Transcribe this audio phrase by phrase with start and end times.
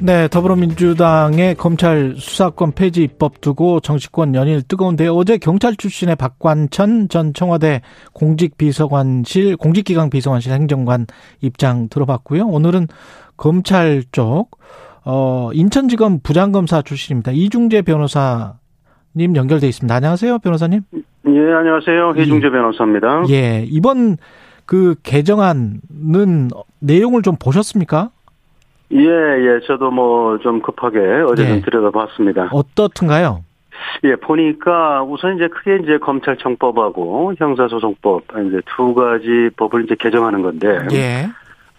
[0.00, 7.34] 네, 더불어민주당의 검찰 수사권 폐지 입법 두고 정치권 연일 뜨거운데 어제 경찰 출신의 박관천 전
[7.34, 7.82] 청와대
[8.12, 11.06] 공직비서관실 공직기강 비서관실 행정관
[11.40, 12.46] 입장 들어봤고요.
[12.46, 12.86] 오늘은
[13.36, 14.58] 검찰 쪽
[15.04, 17.32] 어, 인천지검 부장검사 출신입니다.
[17.32, 19.92] 이중재 변호사님 연결돼 있습니다.
[19.92, 20.82] 안녕하세요, 변호사님.
[20.94, 22.14] 예, 안녕하세요.
[22.16, 23.24] 해중재 변호사입니다.
[23.30, 24.16] 예, 이번
[24.64, 28.10] 그 개정안은 내용을 좀 보셨습니까?
[28.92, 31.60] 예, 예, 저도 뭐 좀 급하게 어제 좀 예.
[31.60, 32.48] 들여다봤습니다.
[32.52, 33.44] 어떻든가요?
[34.04, 40.78] 예, 보니까 우선 이제 크게 이제 검찰청법하고 형사소송법 이제 두 가지 법을 이제 개정하는 건데
[40.92, 41.28] 예.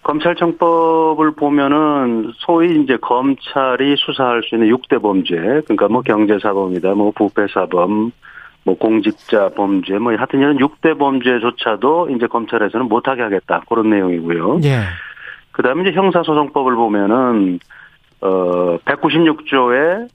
[0.02, 8.10] 검찰청법을 보면은 소위 이제 검찰이 수사할 수 있는 6대 범죄, 그러니까 뭐 경제사범이다, 뭐 부패사범,
[8.64, 14.60] 뭐 공직자 범죄, 뭐 하여튼 이런 6대 범죄조차도 이제 검찰에서는 못하게 하겠다 그런 내용이고요.
[14.64, 14.80] 예.
[15.60, 17.58] 그 다음에 이제 형사소송법을 보면은,
[18.22, 20.08] 어, 196조에,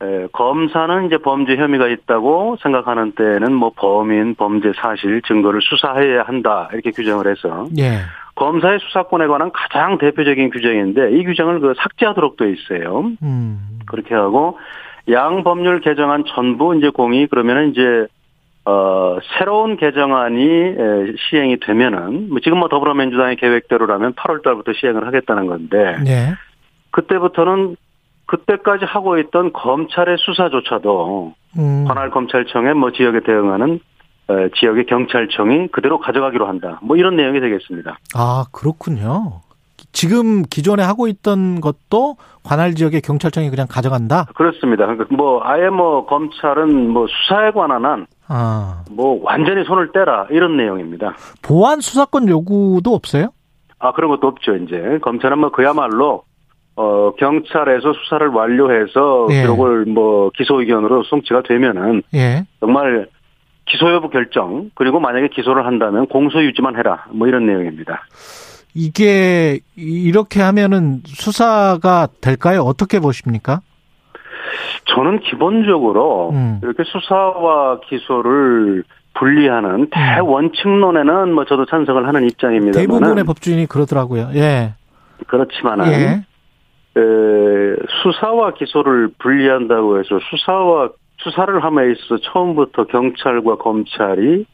[0.00, 6.70] 에, 검사는 이제 범죄 혐의가 있다고 생각하는 때에는 뭐 범인, 범죄 사실, 증거를 수사해야 한다.
[6.72, 7.98] 이렇게 규정을 해서 예.
[8.36, 13.10] 검사의 수사권에 관한 가장 대표적인 규정인데 이 규정을 그 삭제하도록 돼 있어요.
[13.22, 13.80] 음.
[13.86, 14.58] 그렇게 하고
[15.10, 18.06] 양 법률 개정안 전부 이제 공이 그러면은 이제
[18.66, 20.76] 어 새로운 개정안이 에,
[21.30, 26.34] 시행이 되면은 뭐 지금 뭐 더불어민주당의 계획대로라면 8월 달부터 시행을 하겠다는 건데 예.
[26.90, 27.76] 그때부터는
[28.26, 31.84] 그때까지 하고 있던 검찰의 수사조차도 음.
[31.86, 33.78] 관할 검찰청의 뭐 지역에 대응하는
[34.30, 36.80] 에, 지역의 경찰청이 그대로 가져가기로 한다.
[36.82, 37.98] 뭐 이런 내용이 되겠습니다.
[38.16, 39.42] 아, 그렇군요.
[39.96, 44.26] 지금 기존에 하고 있던 것도 관할 지역의 경찰청이 그냥 가져간다?
[44.36, 44.84] 그렇습니다.
[44.84, 48.84] 그러니까 뭐 아예 뭐 검찰은 뭐 수사에 관한 한 아.
[48.90, 51.14] 뭐 완전히 손을 떼라 이런 내용입니다.
[51.40, 53.30] 보안 수사권 요구도 없어요?
[53.78, 56.24] 아 그런 것도 없죠 이제 검찰은 뭐 그야말로
[56.76, 59.40] 어 경찰에서 수사를 완료해서 예.
[59.40, 62.44] 기록을 뭐 기소 의견으로 송치가 되면은 예.
[62.60, 63.08] 정말
[63.64, 68.02] 기소 여부 결정 그리고 만약에 기소를 한다면 공소 유지만 해라 뭐 이런 내용입니다.
[68.76, 72.60] 이게 이렇게 하면은 수사가 될까요?
[72.60, 73.62] 어떻게 보십니까?
[74.94, 76.60] 저는 기본적으로 음.
[76.62, 78.84] 이렇게 수사와 기소를
[79.14, 84.30] 분리하는 대원칙론에는 뭐 저도 찬성을 하는 입장입니다만 대부분의 법주인이 그러더라고요.
[84.34, 84.74] 예.
[85.26, 87.00] 그렇지만은 예.
[87.00, 94.44] 에, 수사와 기소를 분리한다고 해서 수사와 수사를 함에 있어서 처음부터 경찰과 검찰이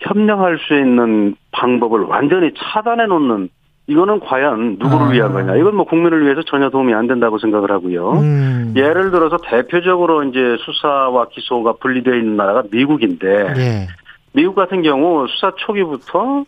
[0.00, 3.48] 협력할 수 있는 방법을 완전히 차단해 놓는
[3.88, 5.10] 이거는 과연 누구를 아.
[5.10, 5.56] 위한 거냐?
[5.56, 8.12] 이건 뭐 국민을 위해서 전혀 도움이 안 된다고 생각을 하고요.
[8.14, 8.74] 음.
[8.76, 13.86] 예를 들어서 대표적으로 이제 수사와 기소가 분리되어 있는 나라가 미국인데 예.
[14.32, 16.44] 미국 같은 경우 수사 초기부터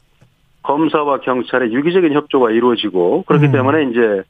[0.63, 3.53] 검사와 경찰의 유기적인 협조가 이루어지고 그렇기 음.
[3.53, 4.23] 때문에 이제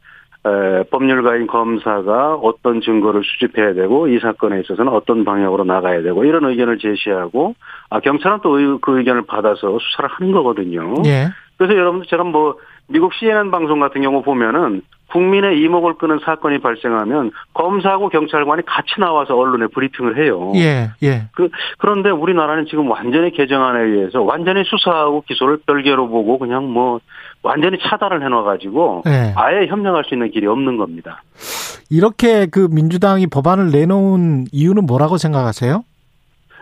[0.47, 6.45] 에, 법률가인 검사가 어떤 증거를 수집해야 되고 이 사건에 있어서는 어떤 방향으로 나가야 되고 이런
[6.45, 7.55] 의견을 제시하고
[7.91, 10.95] 아 경찰은 또 그 의견을 받아서 수사를 하는 거거든요.
[11.07, 11.29] 예.
[11.57, 12.57] 그래서 여러분들처럼 뭐
[12.87, 14.83] 미국 CNN 방송 같은 경우 보면은
[15.13, 20.53] 국민의 이목을 끄는 사건이 발생하면 검사하고 경찰관이 같이 나와서 언론에 브리핑을 해요.
[20.57, 20.91] 예.
[21.03, 21.29] 예.
[21.33, 21.49] 그,
[21.79, 27.01] 그런데 우리나라는 지금 완전히 개정안에 의해서 완전히 수사하고 기소를 별개로 보고 그냥 뭐
[27.43, 29.33] 완전히 차단을 해놔가지고 예.
[29.37, 31.23] 아예 협력할 수 있는 길이 없는 겁니다.
[31.91, 35.85] 이렇게 그 민주당이 법안을 내놓은 이유는 뭐라고 생각하세요?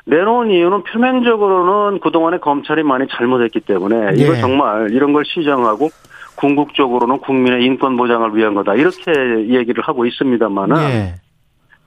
[0.05, 4.23] 내놓은 이유는 표면적으로는 그동안에 검찰이 많이 잘못했기 때문에 예.
[4.23, 5.91] 이거 정말 이런 걸 시정하고
[6.37, 9.13] 궁극적으로는 국민의 인권 보장을 위한 거다 이렇게
[9.49, 11.15] 얘기를 하고 있습니다만은 예.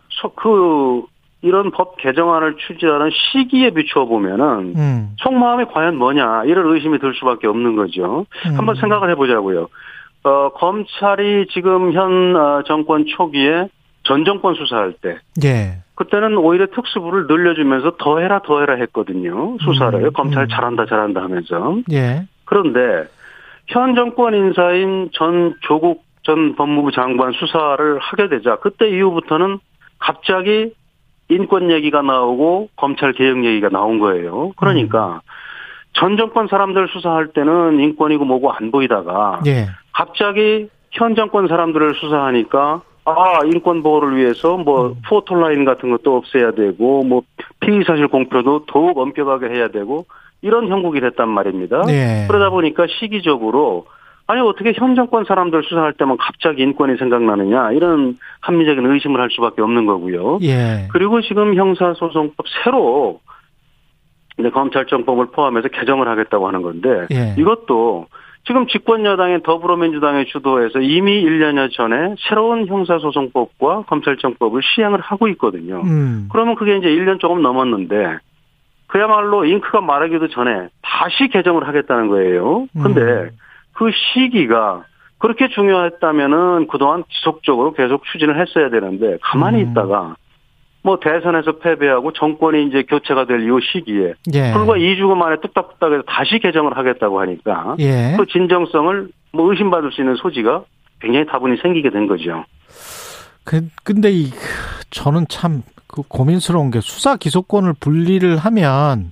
[0.09, 1.03] 소- 그
[1.41, 5.15] 이런 법 개정안을 추진하는 시기에 비추어 보면은 음.
[5.19, 8.25] 속마음이 과연 뭐냐 이런 의심이 들 수밖에 없는 거죠.
[8.47, 8.57] 음.
[8.57, 9.67] 한번 생각을 해보자고요.
[10.25, 13.69] 어, 검찰이 지금 현 어, 정권 초기에
[14.03, 15.77] 전 정권 수사할 때 예.
[15.95, 19.57] 그때는 오히려 특수부를 늘려주면서 더해라 더해라 했거든요.
[19.63, 20.47] 수사를 음, 검찰 음.
[20.49, 22.23] 잘한다 잘한다 하면서 예.
[22.45, 23.07] 그런데
[23.69, 29.59] 현 정권 인사인 전 조국 전 법무부 장관 수사를 하게 되자 그때 이후부터는
[29.99, 30.73] 갑자기
[31.29, 34.51] 인권 얘기가 나오고 검찰 개혁 얘기가 나온 거예요.
[34.57, 35.21] 그러니까
[35.93, 39.67] 전 정권 사람들 수사할 때는 인권이고 뭐고 안 보이다가 예.
[39.93, 47.03] 갑자기 현 정권 사람들을 수사하니까 아 인권 보호를 위해서 뭐 포털라인 같은 것도 없애야 되고
[47.03, 47.21] 뭐
[47.59, 50.05] 피의 사실 공표도 더욱 엄격하게 해야 되고
[50.41, 51.83] 이런 형국이 됐단 말입니다.
[51.89, 52.25] 예.
[52.27, 53.85] 그러다 보니까 시기적으로
[54.27, 59.61] 아니 어떻게 현 정권 사람들 수사할 때만 갑자기 인권이 생각나느냐 이런 합리적인 의심을 할 수밖에
[59.61, 60.39] 없는 거고요.
[60.43, 60.87] 예.
[60.91, 63.21] 그리고 지금 형사소송법 새로
[64.37, 67.35] 이제 검찰청법을 포함해서 개정을 하겠다고 하는 건데 예.
[67.37, 68.05] 이것도
[68.45, 75.81] 지금 집권 여당인 더불어민주당의 주도에서 이미 1년여 전에 새로운 형사소송법과 검찰청법을 시행을 하고 있거든요.
[75.81, 76.29] 음.
[76.31, 78.17] 그러면 그게 이제 1년 조금 넘었는데
[78.89, 82.67] 그야말로 잉크가 마르기도 전에 다시 개정을 하겠다는 거예요.
[82.73, 83.29] 근데 음.
[83.73, 84.83] 그 시기가
[85.19, 89.71] 그렇게 중요했다면은 그동안 지속적으로 계속 추진을 했어야 되는데 가만히 음.
[89.71, 90.15] 있다가
[90.81, 94.53] 뭐 대선에서 패배하고 정권이 이제 교체가 될 이 시기에 예.
[94.53, 98.15] 불과 2주간 만에 뚝딱뚝딱해서 다시 개정을 하겠다고 하니까 예.
[98.17, 100.63] 그 진정성을 뭐 의심받을 수 있는 소지가
[101.01, 102.45] 굉장히 다분히 생기게 된 거죠.
[103.43, 104.29] 그, 근데 이,
[104.91, 109.11] 저는 참, 그 고민스러운 게 수사 기소권을 분리를 하면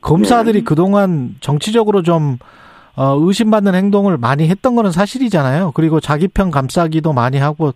[0.00, 0.64] 검사들이 네.
[0.64, 2.38] 그동안 정치적으로 좀,
[2.96, 5.72] 어, 의심받는 행동을 많이 했던 거는 사실이잖아요.
[5.74, 7.72] 그리고 자기 편 감싸기도 많이 하고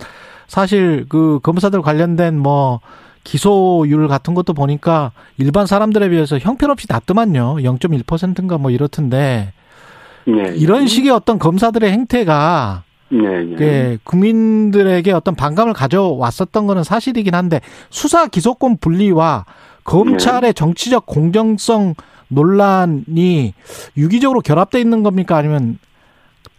[0.47, 2.81] 사실 그 검사들 관련된 뭐
[3.25, 7.57] 기소율 같은 것도 보니까 일반 사람들에 비해서 형편없이 낮더만요.
[7.57, 9.53] 0.1%인가 뭐 이렇던데
[10.27, 10.55] 네.
[10.57, 13.57] 이런 식의 어떤 검사들의 행태가 네, 네.
[13.61, 17.61] 예, 국민들에게 어떤 반감을 가져왔었던 거는 사실이긴 한데
[17.91, 19.45] 수사 기소권 분리와
[19.85, 21.95] 검찰의 정치적 공정성
[22.29, 23.55] 논란이
[23.97, 25.79] 유기적으로 결합돼 있는 겁니까 아니면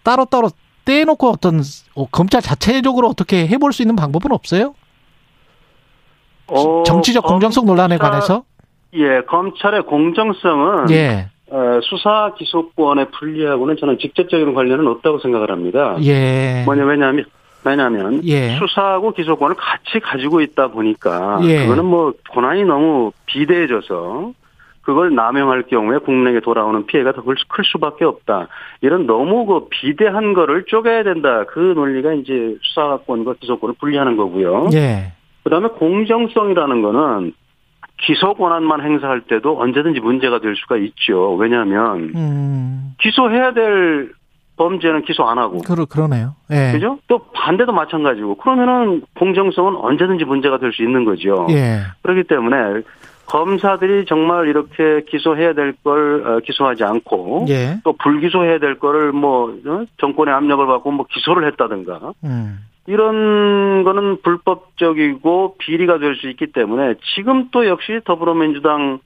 [0.03, 0.51] 따로따로
[0.86, 1.62] 떼놓고 어떤
[1.95, 4.75] 어, 검찰 자체적으로 어떻게 해볼 수 있는 방법은 없어요?
[6.47, 8.44] 어, 정치적 공정성 논란에 관해서?
[8.94, 11.35] 예, 검찰의 공정성은 예, 어,
[11.84, 15.98] 수사 기소권의 분리하고는 저는 직접적인 관련은 없다고 생각을 합니다.
[16.04, 17.25] 예, 뭐냐 왜냐하면
[17.63, 18.56] 왜냐하면 예.
[18.57, 21.63] 수사하고 기소권을 같이 가지고 있다 보니까 예.
[21.63, 24.34] 그거는 뭐 권한이 너무 비대해져서
[24.84, 27.36] 그걸 남용할 경우에 국민에게 돌아오는 피해가 더 클
[27.66, 28.48] 수밖에 없다.
[28.81, 31.44] 이런 너무 그 비대한 거를 쪼개야 된다.
[31.48, 34.69] 그 논리가 이제 수사권과 기소권을 분리하는 거고요.
[34.74, 35.13] 예,
[35.44, 37.34] 그다음에 공정성이라는 거는
[37.97, 41.36] 기소 권한만 행사할 때도 언제든지 문제가 될 수가 있죠.
[41.36, 44.12] 왜냐하면 음, 기소해야 될
[44.57, 46.36] 범죄는 기소 안 하고 그러 그러네요.
[46.51, 46.97] 예, 그죠?
[47.07, 51.47] 또 반대도 마찬가지고 그러면은 공정성은 언제든지 문제가 될 수 있는 거죠.
[51.50, 52.81] 예, 그렇기 때문에
[53.27, 59.83] 검사들이 정말 이렇게 기소해야 될 걸 기소하지 않고 예, 또 불기소해야 될 거를 뭐 어?
[60.00, 66.96] 정권의 압력을 받고 뭐 기소를 했다든가 음, 이런 거는 불법적이고 비리가 될 수 있기 때문에
[67.16, 69.00] 지금 또 역시 더불어민주당이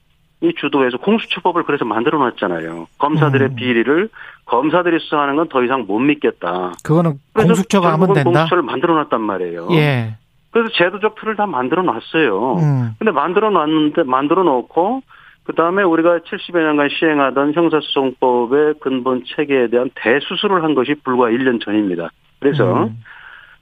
[0.60, 2.88] 주도해서 공수처법을 그래서 만들어 놨잖아요.
[2.98, 3.56] 검사들의 음.
[3.56, 4.10] 비리를
[4.46, 6.74] 검사들이 수사하는 건 더 이상 못 믿겠다.
[6.84, 8.24] 그거는 공수처가 하면 된다.
[8.24, 9.70] 공수처를 만들어 놨단 말이에요.
[9.72, 10.16] 예,
[10.52, 12.56] 그래서 제도적 틀을 다 만들어 놨어요.
[12.58, 15.02] 음, 근데 만들어 놨는데 만들어 놓고
[15.46, 22.10] 그다음에 우리가 70여 년간 시행하던 형사소송법의 근본 체계에 대한 대수술을 한 것이 불과 1년 전입니다.
[22.40, 22.98] 그래서 음.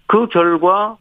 [0.07, 0.97] 그 결과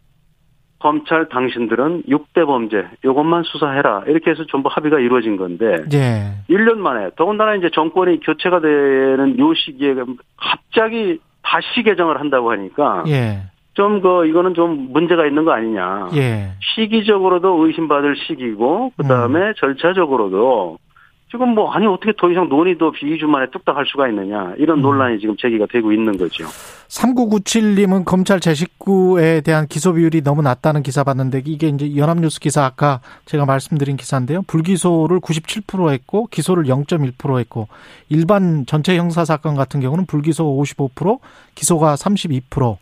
[0.78, 7.10] 검찰 당신들은 6대 범죄 요것만 수사해라 이렇게 해서 전부 합의가 이루어진 건데 예, 1년 만에
[7.16, 9.94] 더군다나 이제 정권이 교체가 되는 요 시기에
[10.36, 13.42] 갑자기 다시 개정을 한다고 하니까 예,
[13.76, 16.08] 좀그 이거는 좀 문제가 있는 거 아니냐.
[16.16, 16.52] 예.
[16.74, 18.90] 시기적으로도 의심받을 시기고 음.
[18.96, 20.78] 그다음에 절차적으로도
[21.28, 24.78] 지금 뭐 아니 어떻게 더 이상 논의도 없이 2주 만에 뚝딱 할 수가 있느냐 이런
[24.78, 24.82] 음.
[24.82, 26.44] 논란이 지금 제기가 되고 있는 거죠.
[26.88, 32.64] 3997님은 검찰 제 식구에 대한 기소 비율이 너무 낮다는 기사 봤는데 이게 이제 연합뉴스 기사
[32.64, 34.42] 아까 제가 말씀드린 기사인데요.
[34.46, 37.66] 불기소를 97% 했고 기소를 0.1% 했고
[38.08, 41.18] 일반 전체 형사 사건 같은 경우는 불기소 55%
[41.56, 42.76] 기소가 32%.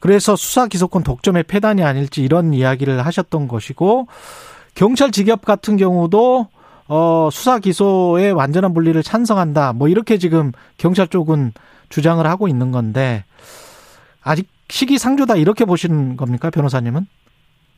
[0.00, 4.08] 그래서 수사 기소권 독점의 폐단이 아닐지 이런 이야기를 하셨던 것이고
[4.74, 6.48] 경찰 직업 같은 경우도
[6.92, 9.74] 어 수사 기소의 완전한 분리를 찬성한다.
[9.74, 11.52] 뭐 이렇게 지금 경찰 쪽은
[11.88, 13.24] 주장을 하고 있는 건데
[14.24, 17.06] 아직 시기상조다 이렇게 보시는 겁니까 변호사님은?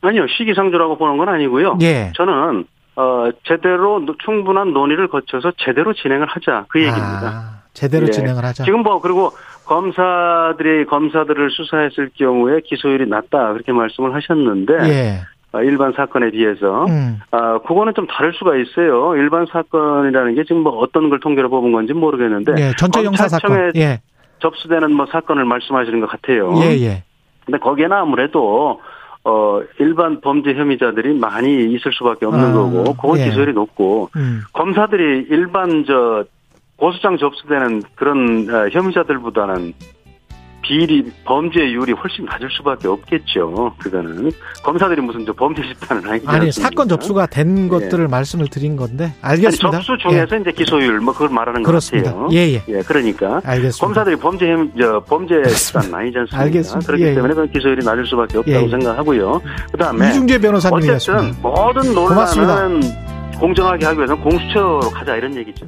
[0.01, 1.77] 아니요 시기상조라고 보는 건 아니고요.
[1.81, 2.11] 예.
[2.15, 2.65] 저는
[2.95, 7.27] 어 제대로 노- 충분한 논의를 거쳐서 제대로 진행을 하자 그 얘기입니다.
[7.27, 8.11] 아, 제대로 예.
[8.11, 8.63] 진행을 하자.
[8.63, 9.31] 지금 뭐 그리고
[9.65, 15.21] 검사들이 검사들을 수사했을 경우에 기소율이 낮다 그렇게 말씀을 하셨는데 예.
[15.53, 17.19] 어, 일반 사건에 비해서 음.
[17.29, 19.15] 아 그거는 좀 다를 수가 있어요.
[19.15, 22.71] 일반 사건이라는 게 지금 뭐 어떤 걸 통계로 뽑은 건지 모르겠는데 예.
[22.77, 23.71] 전체 형사 사건.
[23.75, 24.01] 예.
[24.39, 26.51] 접수되는 뭐 사건을 말씀하시는 것 같아요.
[26.63, 27.03] 예, 예.
[27.45, 28.81] 근데 거기에는 아무래도
[29.23, 33.25] 어 일반 범죄 혐의자들이 많이 있을 수밖에 없는 아, 거고 그건 예.
[33.25, 34.41] 기소율이 높고 음.
[34.53, 36.25] 검사들이 일반 저
[36.77, 39.73] 고소장 접수되는 그런 어, 혐의자들보다는
[40.63, 43.75] 비리 범죄율이 훨씬 낮을 수밖에 없겠죠.
[43.77, 44.31] 그거는
[44.63, 46.69] 검사들이 무슨 저 범죄 집단은 아니지 아니 않습니까?
[46.69, 47.67] 사건 접수가 된 예.
[47.67, 49.71] 것들을 말씀을 드린 건데 아니, 알겠습니다.
[49.71, 51.63] 접수 중에서 이제 기소율 뭐 그걸 말하는 예.
[51.63, 52.13] 것 그렇습니다.
[52.13, 52.29] 같아요.
[52.31, 52.81] 예, 예.
[52.87, 53.85] 그러니까 알겠습니다.
[53.85, 56.39] 검사들이 범죄 행- 저 범죄 집단은 아니지 않습니까?
[56.43, 56.87] 알겠습니다.
[56.87, 57.13] 그렇기 예, 예.
[57.15, 58.69] 때문에 그 기소율이 낮을 수밖에 없다고 예, 예.
[58.69, 59.41] 생각하고요.
[59.73, 61.37] 그다음에 이중재 어쨌든 변호사님이었습니다.
[61.41, 62.53] 모든 고맙습니다.
[62.67, 62.81] 논란은
[63.39, 65.65] 공정하게 하기 위해서는 공수처로 가자 이런 얘기죠.